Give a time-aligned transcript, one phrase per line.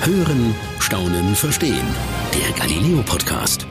[0.00, 1.86] Hören, Staunen, Verstehen.
[2.32, 3.66] Der Galileo Podcast.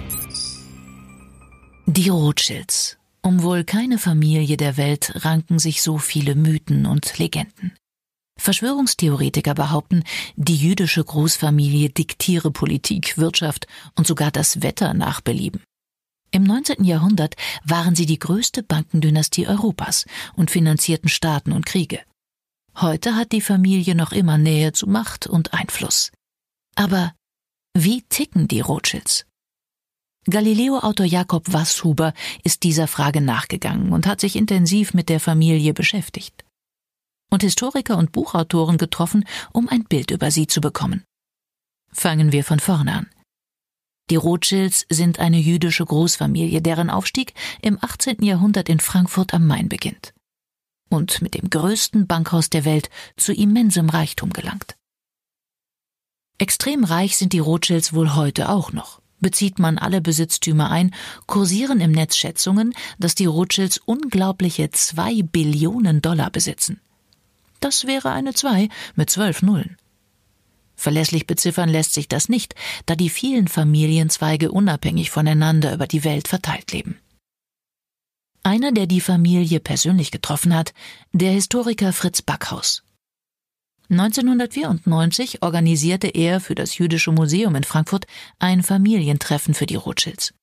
[1.85, 2.98] Die Rothschilds.
[3.21, 7.74] Um wohl keine Familie der Welt ranken sich so viele Mythen und Legenden.
[8.38, 10.04] Verschwörungstheoretiker behaupten,
[10.36, 13.66] die jüdische Großfamilie diktiere Politik, Wirtschaft
[13.96, 15.64] und sogar das Wetter nach Belieben.
[16.32, 16.84] Im 19.
[16.84, 20.05] Jahrhundert waren sie die größte Bankendynastie Europas
[20.36, 22.02] und finanzierten Staaten und Kriege.
[22.75, 26.12] Heute hat die Familie noch immer Nähe zu Macht und Einfluss.
[26.77, 27.16] Aber
[27.76, 29.26] wie ticken die Rothschilds?
[30.30, 32.13] Galileo-Autor Jakob Wasshuber
[32.44, 36.45] ist dieser Frage nachgegangen und hat sich intensiv mit der Familie beschäftigt.
[37.31, 41.03] Und Historiker und Buchautoren getroffen, um ein Bild über sie zu bekommen.
[41.91, 43.09] Fangen wir von vorne an.
[44.12, 48.22] Die Rothschilds sind eine jüdische Großfamilie, deren Aufstieg im 18.
[48.22, 50.14] Jahrhundert in Frankfurt am Main beginnt
[50.89, 54.78] und mit dem größten Bankhaus der Welt zu immensem Reichtum gelangt.
[56.38, 59.02] Extrem reich sind die Rothschilds wohl heute auch noch.
[59.20, 60.94] Bezieht man alle Besitztümer ein,
[61.25, 66.80] kursieren im Netz Schätzungen, dass die Rothschilds unglaubliche zwei Billionen Dollar besitzen.
[67.59, 69.78] Das wäre eine zwei mit zwölf Nullen.
[70.76, 72.54] Verlässlich beziffern lässt sich das nicht,
[72.86, 77.00] da die vielen Familienzweige unabhängig voneinander über die Welt verteilt leben.
[78.44, 80.76] Einer, der die Familie persönlich getroffen hat,
[81.11, 82.83] der Historiker Fritz Backhaus.
[83.89, 88.05] 1994 organisierte er für das Jüdische Museum in Frankfurt
[88.38, 90.33] ein Familientreffen für die Rothschilds.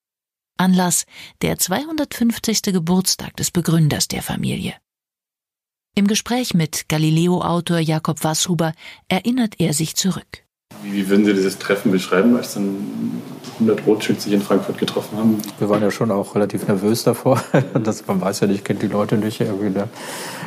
[0.57, 1.05] Anlass
[1.43, 2.63] der 250.
[2.63, 4.75] Geburtstag des Begründers der Familie.
[5.97, 8.73] Im Gespräch mit Galileo-Autor Jakob Wasshuber
[9.09, 10.45] erinnert er sich zurück.
[10.83, 13.23] Wie würden Sie dieses Treffen beschreiben, als dann
[13.55, 15.43] 100 Rothschilds sich in Frankfurt getroffen haben?
[15.59, 17.43] Wir waren ja schon auch relativ nervös davor.
[17.83, 19.71] Das, man weiß ja nicht, kennt die Leute nicht irgendwie.
[19.71, 19.89] Ne?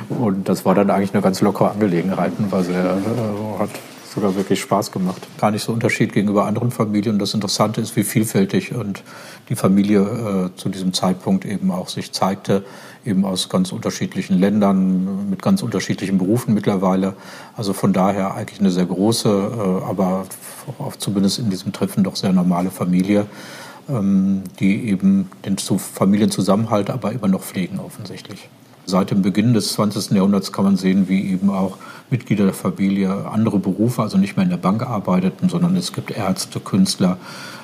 [0.10, 3.70] Und das war dann eigentlich eine ganz lockere Angelegenheit, weil sie äh, hat
[4.18, 5.28] sogar wirklich Spaß gemacht.
[5.38, 7.20] Gar nicht so Unterschied gegenüber anderen Familien.
[7.20, 9.04] Das Interessante ist, wie vielfältig und
[9.50, 10.00] die Familie
[10.56, 12.64] äh, zu diesem Zeitpunkt eben auch sich zeigte,
[13.06, 17.14] eben aus ganz unterschiedlichen Ländern, mit ganz unterschiedlichen Berufen mittlerweile.
[17.56, 20.26] Also von daher eigentlich eine sehr große, äh, aber
[20.80, 23.28] auch zumindest in diesem Treffen doch sehr normale Familie,
[23.88, 28.50] ähm, die eben den Familienzusammenhalt aber immer noch pflegen offensichtlich.
[28.90, 30.12] Seit dem Beginn des 20.
[30.12, 31.78] Jahrhunderts kann man sehen, wie eben auch
[32.10, 36.10] Mitglieder der Familie andere Berufe, also nicht mehr in der Bank arbeiteten, sondern es gibt
[36.10, 37.18] Ärzte, Künstler,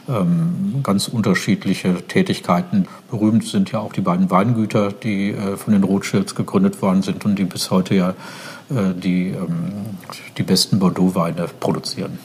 [0.10, 2.90] ähm, ganz unterschiedliche Tätigkeiten.
[3.10, 7.24] Berühmt sind ja auch die beiden Weingüter, die äh, von den Rothschilds gegründet worden sind
[7.24, 8.10] und die bis heute ja
[8.70, 9.98] äh, die, ähm,
[10.38, 12.20] die besten Bordeaux-Weine produzieren.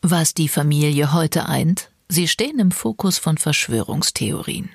[0.00, 4.70] Was die Familie heute eint, sie stehen im Fokus von Verschwörungstheorien.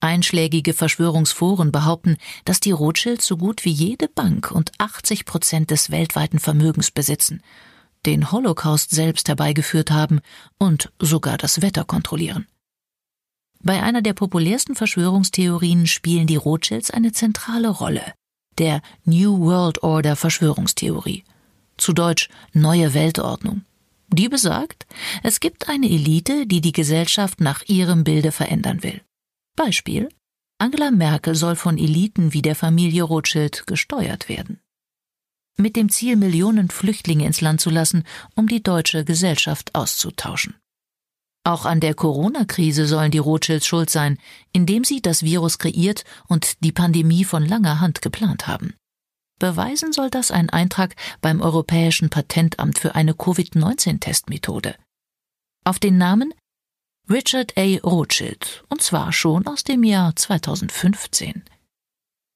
[0.00, 5.90] Einschlägige Verschwörungsforen behaupten, dass die Rothschilds so gut wie jede Bank und 80 Prozent des
[5.90, 7.42] weltweiten Vermögens besitzen,
[8.06, 10.20] den Holocaust selbst herbeigeführt haben
[10.56, 12.46] und sogar das Wetter kontrollieren.
[13.60, 18.14] Bei einer der populärsten Verschwörungstheorien spielen die Rothschilds eine zentrale Rolle,
[18.58, 21.24] der New World Order Verschwörungstheorie,
[21.76, 23.62] zu Deutsch Neue Weltordnung.
[24.10, 24.86] Die besagt,
[25.24, 29.00] es gibt eine Elite, die die Gesellschaft nach ihrem Bilde verändern will.
[29.58, 30.08] Beispiel
[30.58, 34.60] Angela Merkel soll von Eliten wie der Familie Rothschild gesteuert werden.
[35.56, 38.04] Mit dem Ziel, Millionen Flüchtlinge ins Land zu lassen,
[38.36, 40.54] um die deutsche Gesellschaft auszutauschen.
[41.42, 44.18] Auch an der Corona-Krise sollen die Rothschilds schuld sein,
[44.52, 48.74] indem sie das Virus kreiert und die Pandemie von langer Hand geplant haben.
[49.40, 54.76] Beweisen soll das ein Eintrag beim Europäischen Patentamt für eine Covid-19-Testmethode.
[55.64, 56.32] Auf den Namen
[57.10, 57.78] Richard A.
[57.82, 61.42] Rothschild, und zwar schon aus dem Jahr 2015.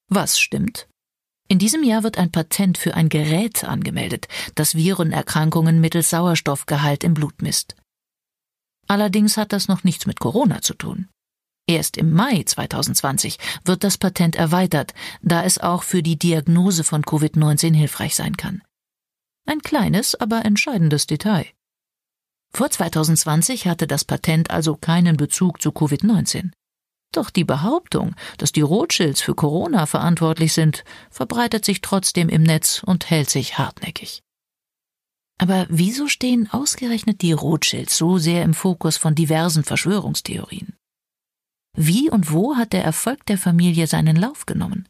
[0.09, 0.87] Was stimmt?
[1.47, 7.13] In diesem Jahr wird ein Patent für ein Gerät angemeldet, das Virenerkrankungen mittels Sauerstoffgehalt im
[7.13, 7.75] Blut misst.
[8.87, 11.07] Allerdings hat das noch nichts mit Corona zu tun.
[11.67, 17.03] Erst im Mai 2020 wird das Patent erweitert, da es auch für die Diagnose von
[17.03, 18.63] Covid-19 hilfreich sein kann.
[19.45, 21.45] Ein kleines, aber entscheidendes Detail.
[22.55, 26.51] Vor 2020 hatte das Patent also keinen Bezug zu Covid-19.
[27.11, 32.83] Doch die Behauptung, dass die Rothschilds für Corona verantwortlich sind, verbreitet sich trotzdem im Netz
[32.83, 34.21] und hält sich hartnäckig.
[35.39, 40.75] Aber wieso stehen ausgerechnet die Rothschilds so sehr im Fokus von diversen Verschwörungstheorien?
[41.75, 44.87] Wie und wo hat der Erfolg der Familie seinen Lauf genommen?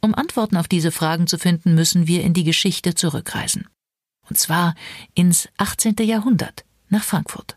[0.00, 3.68] Um Antworten auf diese Fragen zu finden, müssen wir in die Geschichte zurückreisen
[4.28, 4.74] und zwar
[5.14, 5.96] ins 18.
[6.00, 7.56] Jahrhundert nach Frankfurt.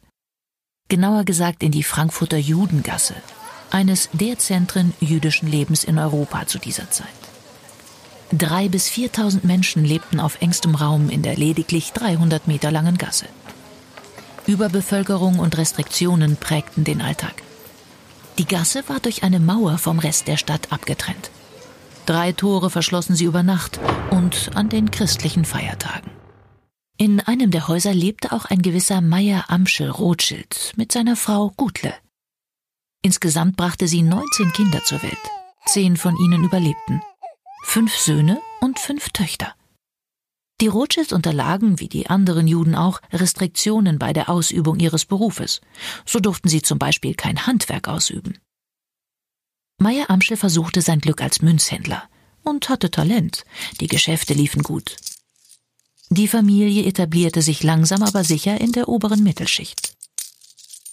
[0.88, 3.16] Genauer gesagt in die Frankfurter Judengasse,
[3.72, 7.08] eines der Zentren jüdischen Lebens in Europa zu dieser Zeit.
[8.32, 13.26] Drei bis 4.000 Menschen lebten auf engstem Raum in der lediglich 300 Meter langen Gasse.
[14.46, 17.44] Überbevölkerung und Restriktionen prägten den Alltag.
[18.38, 21.30] Die Gasse war durch eine Mauer vom Rest der Stadt abgetrennt.
[22.06, 23.80] Drei Tore verschlossen sie über Nacht
[24.10, 26.09] und an den christlichen Feiertagen.
[27.02, 31.94] In einem der Häuser lebte auch ein gewisser Meier Amschel Rothschild mit seiner Frau Gutle.
[33.02, 35.18] Insgesamt brachte sie 19 Kinder zur Welt.
[35.66, 37.02] Zehn von ihnen überlebten.
[37.64, 39.56] Fünf Söhne und fünf Töchter.
[40.60, 45.62] Die Rothschilds unterlagen, wie die anderen Juden auch, Restriktionen bei der Ausübung ihres Berufes.
[46.06, 48.40] So durften sie zum Beispiel kein Handwerk ausüben.
[49.78, 52.10] Meyer Amschel versuchte sein Glück als Münzhändler
[52.44, 53.46] und hatte Talent.
[53.80, 54.98] Die Geschäfte liefen gut.
[56.10, 59.96] Die Familie etablierte sich langsam aber sicher in der oberen Mittelschicht.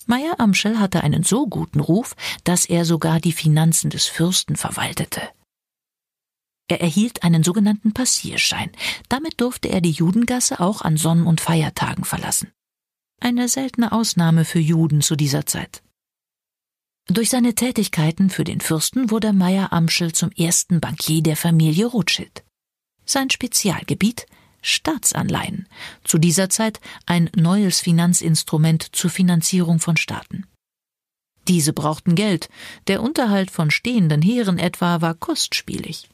[0.06, 2.14] Meyer Amschel hatte einen so guten Ruf,
[2.44, 5.22] dass er sogar die Finanzen des Fürsten verwaltete.
[6.68, 8.70] Er erhielt einen sogenannten Passierschein.
[9.08, 12.52] Damit durfte er die Judengasse auch an Sonn- und Feiertagen verlassen.
[13.20, 15.82] Eine seltene Ausnahme für Juden zu dieser Zeit.
[17.08, 22.44] Durch seine Tätigkeiten für den Fürsten wurde Meyer Amschel zum ersten Bankier der Familie Rothschild.
[23.04, 24.26] Sein Spezialgebiet
[24.66, 25.68] Staatsanleihen,
[26.02, 30.46] zu dieser Zeit ein neues Finanzinstrument zur Finanzierung von Staaten.
[31.46, 32.48] Diese brauchten Geld,
[32.88, 36.08] der Unterhalt von stehenden Heeren etwa war kostspielig.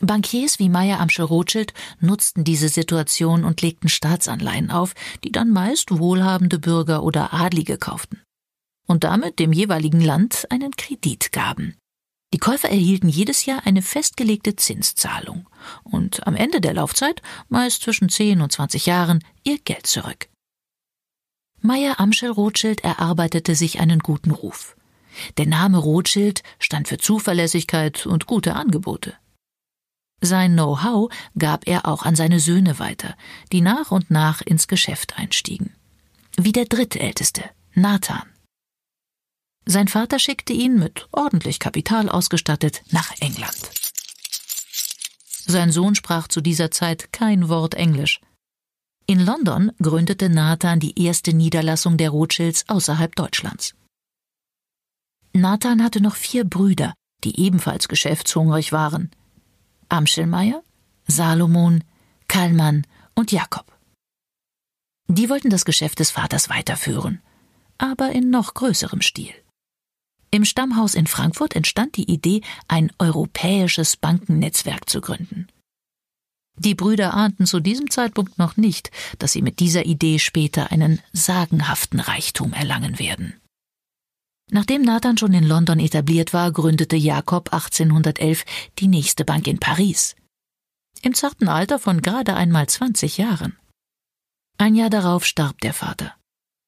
[0.00, 5.98] Bankiers wie Meyer Amschel Rothschild nutzten diese Situation und legten Staatsanleihen auf, die dann meist
[5.98, 8.20] wohlhabende Bürger oder Adlige kauften
[8.86, 11.76] und damit dem jeweiligen Land einen Kredit gaben.
[12.34, 15.48] Die Käufer erhielten jedes Jahr eine festgelegte Zinszahlung
[15.84, 20.26] und am Ende der Laufzeit, meist zwischen 10 und 20 Jahren, ihr Geld zurück.
[21.60, 24.76] Meyer Amschel Rothschild erarbeitete sich einen guten Ruf.
[25.36, 29.14] Der Name Rothschild stand für Zuverlässigkeit und gute Angebote.
[30.20, 33.16] Sein Know-how gab er auch an seine Söhne weiter,
[33.52, 35.72] die nach und nach ins Geschäft einstiegen.
[36.36, 37.44] Wie der drittälteste,
[37.74, 38.33] Nathan.
[39.66, 43.70] Sein Vater schickte ihn mit ordentlich Kapital ausgestattet nach England.
[45.46, 48.20] Sein Sohn sprach zu dieser Zeit kein Wort Englisch.
[49.06, 53.74] In London gründete Nathan die erste Niederlassung der Rothschilds außerhalb Deutschlands.
[55.34, 56.94] Nathan hatte noch vier Brüder,
[57.24, 59.10] die ebenfalls geschäftshungrig waren.
[59.88, 60.62] Amschelmeier,
[61.06, 61.84] Salomon,
[62.28, 63.66] Kallmann und Jakob.
[65.08, 67.20] Die wollten das Geschäft des Vaters weiterführen,
[67.76, 69.34] aber in noch größerem Stil.
[70.34, 75.46] Im Stammhaus in Frankfurt entstand die Idee, ein europäisches Bankennetzwerk zu gründen.
[76.58, 78.90] Die Brüder ahnten zu diesem Zeitpunkt noch nicht,
[79.20, 83.40] dass sie mit dieser Idee später einen sagenhaften Reichtum erlangen werden.
[84.50, 88.44] Nachdem Nathan schon in London etabliert war, gründete Jakob 1811
[88.80, 90.16] die nächste Bank in Paris.
[91.02, 93.56] Im zarten Alter von gerade einmal 20 Jahren.
[94.58, 96.16] Ein Jahr darauf starb der Vater.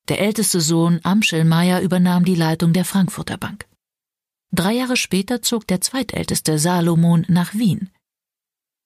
[0.09, 3.67] Der älteste Sohn Amschelmeier übernahm die Leitung der Frankfurter Bank.
[4.53, 7.91] Drei Jahre später zog der zweitälteste Salomon nach Wien.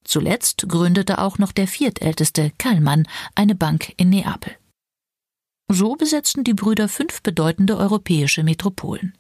[0.03, 4.57] Zuletzt gründete auch noch der viertälteste Kallmann eine Bank in Neapel.
[5.69, 9.17] So besetzten die Brüder fünf bedeutende europäische Metropolen.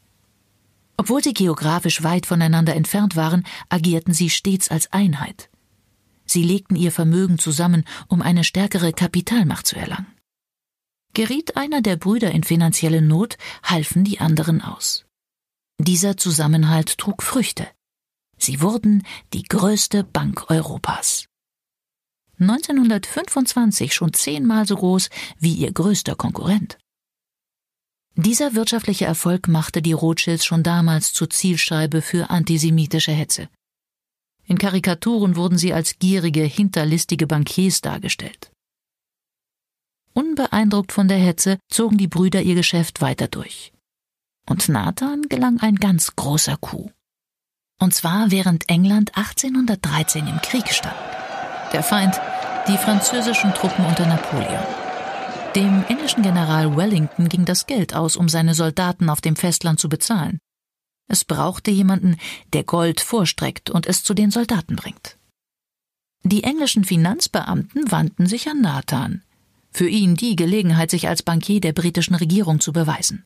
[0.96, 5.50] Obwohl sie geografisch weit voneinander entfernt waren, agierten sie stets als Einheit.
[6.24, 10.19] Sie legten ihr Vermögen zusammen, um eine stärkere Kapitalmacht zu erlangen.
[11.12, 15.06] Geriet einer der Brüder in finanzielle Not, halfen die anderen aus.
[15.78, 17.66] Dieser Zusammenhalt trug Früchte.
[18.36, 21.26] Sie wurden die größte Bank Europas.
[22.38, 26.78] 1925 schon zehnmal so groß wie ihr größter Konkurrent.
[28.16, 33.48] Dieser wirtschaftliche Erfolg machte die Rothschilds schon damals zur Zielscheibe für antisemitische Hetze.
[34.44, 38.50] In Karikaturen wurden sie als gierige, hinterlistige Bankiers dargestellt.
[40.12, 43.72] Unbeeindruckt von der Hetze zogen die Brüder ihr Geschäft weiter durch.
[44.48, 46.90] Und Nathan gelang ein ganz großer Coup.
[47.78, 50.96] Und zwar während England 1813 im Krieg stand.
[51.72, 52.20] Der Feind,
[52.68, 54.66] die französischen Truppen unter Napoleon.
[55.54, 59.88] Dem englischen General Wellington ging das Geld aus, um seine Soldaten auf dem Festland zu
[59.88, 60.38] bezahlen.
[61.08, 62.18] Es brauchte jemanden,
[62.52, 65.18] der Gold vorstreckt und es zu den Soldaten bringt.
[66.22, 69.22] Die englischen Finanzbeamten wandten sich an Nathan.
[69.72, 73.24] Für ihn die Gelegenheit, sich als Bankier der britischen Regierung zu beweisen.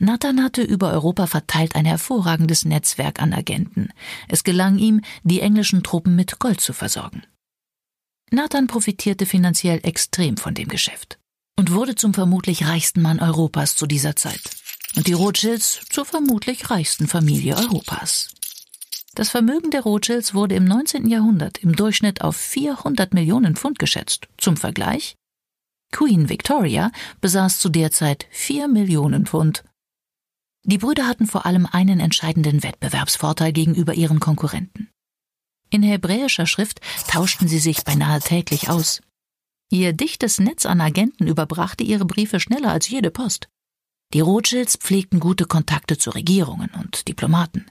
[0.00, 3.88] Nathan hatte über Europa verteilt ein hervorragendes Netzwerk an Agenten.
[4.28, 7.24] Es gelang ihm, die englischen Truppen mit Gold zu versorgen.
[8.30, 11.18] Nathan profitierte finanziell extrem von dem Geschäft
[11.56, 14.42] und wurde zum vermutlich reichsten Mann Europas zu dieser Zeit
[14.96, 18.28] und die Rothschilds zur vermutlich reichsten Familie Europas.
[19.14, 21.08] Das Vermögen der Rothschilds wurde im 19.
[21.08, 24.28] Jahrhundert im Durchschnitt auf 400 Millionen Pfund geschätzt.
[24.36, 25.17] Zum Vergleich
[25.90, 29.64] Queen Victoria besaß zu der Zeit 4 Millionen Pfund.
[30.64, 34.90] Die Brüder hatten vor allem einen entscheidenden Wettbewerbsvorteil gegenüber ihren Konkurrenten.
[35.70, 39.00] In hebräischer Schrift tauschten sie sich beinahe täglich aus.
[39.70, 43.48] Ihr dichtes Netz an Agenten überbrachte ihre Briefe schneller als jede Post.
[44.14, 47.66] Die Rothschilds pflegten gute Kontakte zu Regierungen und Diplomaten.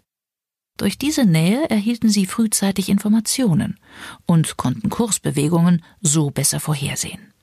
[0.77, 3.79] Durch diese Nähe erhielten sie frühzeitig Informationen
[4.27, 7.33] und konnten Kursbewegungen so besser vorhersehen.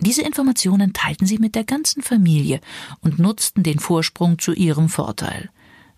[0.00, 2.60] Diese Informationen teilten sie mit der ganzen Familie
[3.00, 5.50] und nutzten den Vorsprung zu ihrem Vorteil.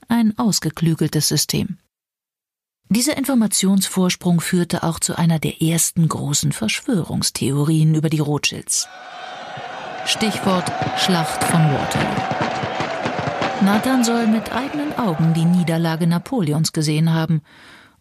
[0.08, 1.78] Ein ausgeklügeltes System.
[2.90, 8.88] Dieser Informationsvorsprung führte auch zu einer der ersten großen Verschwörungstheorien über die Rothschilds.
[10.06, 12.38] Stichwort Schlacht von Waterloo.
[13.62, 17.42] Nathan soll mit eigenen Augen die Niederlage Napoleons gesehen haben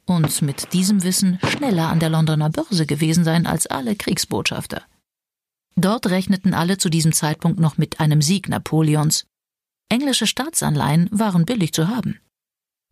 [0.05, 4.83] und mit diesem Wissen schneller an der Londoner Börse gewesen sein als alle Kriegsbotschafter.
[5.77, 9.27] Dort rechneten alle zu diesem Zeitpunkt noch mit einem Sieg Napoleons.
[9.89, 12.19] Englische Staatsanleihen waren billig zu haben.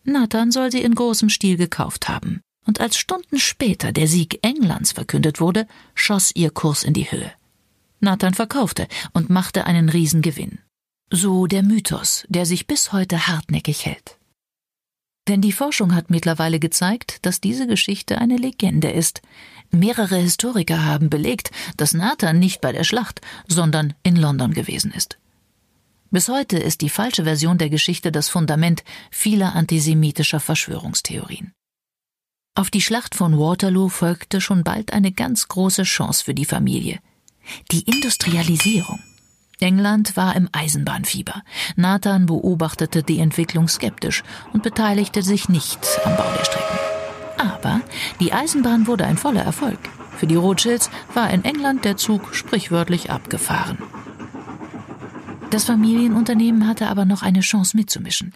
[0.03, 4.91] Nathan soll sie in großem Stil gekauft haben, und als Stunden später der Sieg Englands
[4.91, 7.31] verkündet wurde, schoss ihr Kurs in die Höhe.
[8.01, 10.59] Nathan verkaufte und machte einen Riesengewinn.
[11.09, 14.19] So der Mythos, der sich bis heute hartnäckig hält.
[15.27, 19.23] Denn die Forschung hat mittlerweile gezeigt, dass diese Geschichte eine Legende ist.
[19.75, 25.17] Mehrere Historiker haben belegt, dass Nathan nicht bei der Schlacht, sondern in London gewesen ist.
[26.11, 31.53] Bis heute ist die falsche Version der Geschichte das Fundament vieler antisemitischer Verschwörungstheorien.
[32.57, 36.99] Auf die Schlacht von Waterloo folgte schon bald eine ganz große Chance für die Familie.
[37.71, 38.99] Die Industrialisierung.
[39.59, 41.43] England war im Eisenbahnfieber.
[41.75, 46.94] Nathan beobachtete die Entwicklung skeptisch und beteiligte sich nicht am Bau der Strecken.
[47.37, 47.81] Aber
[48.19, 49.79] die Eisenbahn wurde ein voller Erfolg.
[50.17, 53.77] Für die Rothschilds war in England der Zug sprichwörtlich abgefahren.
[55.51, 58.33] Das Familienunternehmen hatte aber noch eine Chance mitzumischen.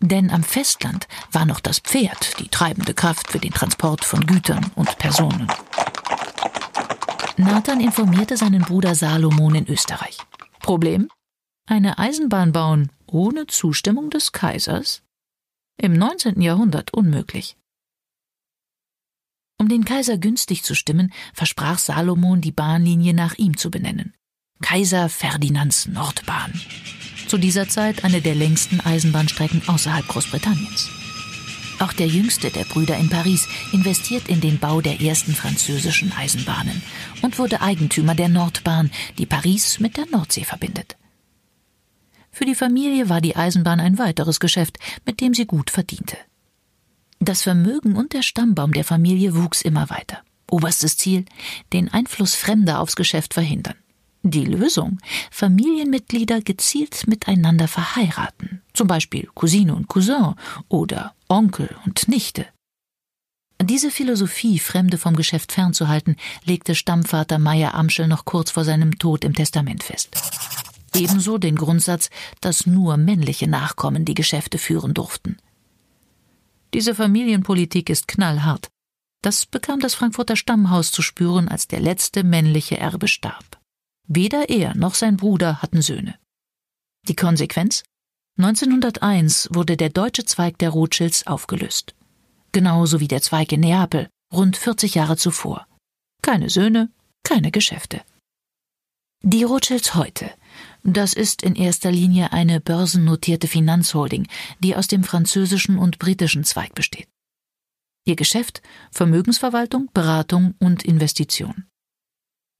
[0.00, 4.70] Denn am Festland war noch das Pferd die treibende Kraft für den Transport von Gütern
[4.74, 5.46] und Personen.
[7.36, 10.18] Nathan informierte seinen Bruder Salomon in Österreich.
[10.60, 11.08] Problem?
[11.66, 15.02] Eine Eisenbahn bauen ohne Zustimmung des Kaisers?
[15.76, 16.40] Im 19.
[16.40, 17.56] Jahrhundert unmöglich.
[19.60, 24.14] Um den Kaiser günstig zu stimmen, versprach Salomon, die Bahnlinie nach ihm zu benennen.
[24.62, 26.58] Kaiser Ferdinands Nordbahn.
[27.28, 30.88] Zu dieser Zeit eine der längsten Eisenbahnstrecken außerhalb Großbritanniens.
[31.78, 36.80] Auch der jüngste der Brüder in Paris investiert in den Bau der ersten französischen Eisenbahnen
[37.20, 40.96] und wurde Eigentümer der Nordbahn, die Paris mit der Nordsee verbindet.
[42.30, 46.16] Für die Familie war die Eisenbahn ein weiteres Geschäft, mit dem sie gut verdiente.
[47.22, 50.22] Das Vermögen und der Stammbaum der Familie wuchs immer weiter.
[50.50, 51.26] Oberstes Ziel,
[51.72, 53.74] den Einfluss Fremder aufs Geschäft verhindern.
[54.22, 54.98] Die Lösung,
[55.30, 60.34] Familienmitglieder gezielt miteinander verheiraten, zum Beispiel Cousine und Cousin
[60.68, 62.46] oder Onkel und Nichte.
[63.62, 69.24] Diese Philosophie, Fremde vom Geschäft fernzuhalten, legte Stammvater Meyer Amschel noch kurz vor seinem Tod
[69.24, 70.08] im Testament fest.
[70.94, 72.08] Ebenso den Grundsatz,
[72.40, 75.36] dass nur männliche Nachkommen die Geschäfte führen durften.
[76.72, 78.68] Diese Familienpolitik ist knallhart.
[79.22, 83.60] Das bekam das Frankfurter Stammhaus zu spüren, als der letzte männliche Erbe starb.
[84.06, 86.18] Weder er noch sein Bruder hatten Söhne.
[87.08, 87.82] Die Konsequenz?
[88.38, 91.94] 1901 wurde der deutsche Zweig der Rothschilds aufgelöst.
[92.52, 95.66] Genauso wie der Zweig in Neapel, rund 40 Jahre zuvor.
[96.22, 96.90] Keine Söhne,
[97.22, 98.02] keine Geschäfte.
[99.22, 100.30] Die Rothschilds heute.
[100.82, 104.26] Das ist in erster Linie eine börsennotierte Finanzholding,
[104.60, 107.08] die aus dem französischen und britischen Zweig besteht.
[108.06, 111.64] Ihr Geschäft Vermögensverwaltung, Beratung und Investition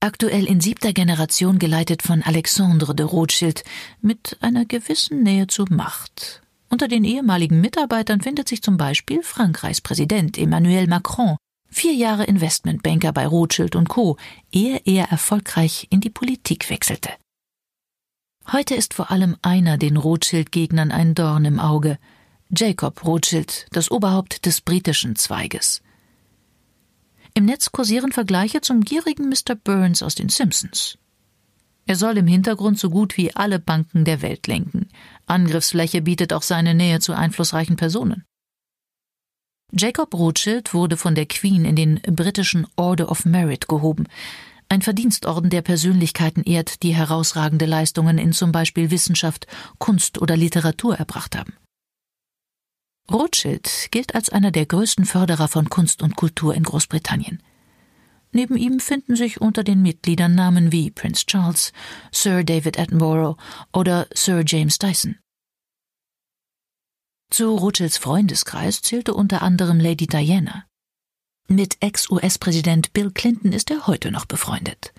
[0.00, 3.64] aktuell in siebter Generation geleitet von Alexandre de Rothschild,
[4.00, 6.42] mit einer gewissen Nähe zur Macht.
[6.70, 11.36] Unter den ehemaligen Mitarbeitern findet sich zum Beispiel Frankreichs Präsident Emmanuel Macron,
[11.68, 14.16] vier Jahre Investmentbanker bei Rothschild und Co.,
[14.50, 17.10] ehe er erfolgreich in die Politik wechselte.
[18.52, 22.00] Heute ist vor allem einer den Rothschild-Gegnern ein Dorn im Auge,
[22.48, 25.82] Jacob Rothschild, das Oberhaupt des britischen Zweiges.
[27.34, 29.54] Im Netz kursieren Vergleiche zum gierigen Mr.
[29.54, 30.98] Burns aus den Simpsons.
[31.86, 34.88] Er soll im Hintergrund so gut wie alle Banken der Welt lenken.
[35.26, 38.24] Angriffsfläche bietet auch seine Nähe zu einflussreichen Personen.
[39.70, 44.08] Jacob Rothschild wurde von der Queen in den britischen Order of Merit gehoben,
[44.70, 49.46] ein Verdienstorden, der Persönlichkeiten ehrt, die herausragende Leistungen in zum Beispiel Wissenschaft,
[49.78, 51.54] Kunst oder Literatur erbracht haben.
[53.10, 57.42] Rothschild gilt als einer der größten Förderer von Kunst und Kultur in Großbritannien.
[58.30, 61.72] Neben ihm finden sich unter den Mitgliedern Namen wie Prince Charles,
[62.12, 63.36] Sir David Attenborough
[63.72, 65.18] oder Sir James Dyson.
[67.32, 70.64] Zu Rothschilds Freundeskreis zählte unter anderem Lady Diana.
[71.52, 74.92] Mit Ex-US-Präsident Bill Clinton ist er heute noch befreundet.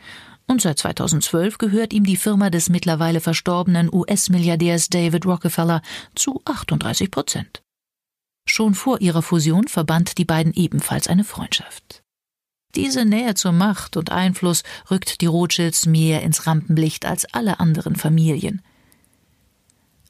[0.48, 5.82] Und seit 2012 gehört ihm die Firma des mittlerweile verstorbenen US-Milliardärs David Rockefeller
[6.14, 7.64] zu 38 Prozent.
[8.46, 12.04] Schon vor ihrer Fusion verband die beiden ebenfalls eine Freundschaft.
[12.76, 17.96] Diese Nähe zur Macht und Einfluss rückt die Rothschilds mehr ins Rampenlicht als alle anderen
[17.96, 18.62] Familien.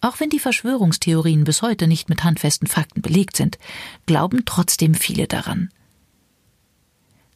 [0.02, 3.60] Auch wenn die Verschwörungstheorien bis heute nicht mit handfesten Fakten belegt sind,
[4.08, 5.70] glauben trotzdem viele daran.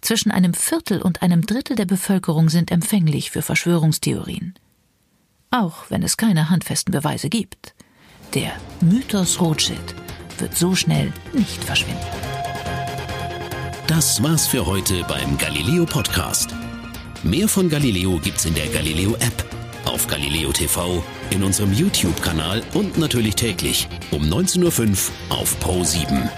[0.05, 4.53] Zwischen einem Viertel und einem Drittel der Bevölkerung sind empfänglich für Verschwörungstheorien.
[5.50, 7.74] Auch wenn es keine handfesten Beweise gibt.
[8.35, 9.95] Der Mythos Rothschild
[10.38, 12.05] wird so schnell nicht verschwinden.
[13.88, 16.53] Das war's für heute beim Galileo Podcast.
[17.24, 19.43] Mehr von Galileo gibt's in der Galileo App,
[19.85, 26.29] auf Galileo TV, in unserem YouTube-Kanal und natürlich täglich um 19.05 Uhr auf Pro 7.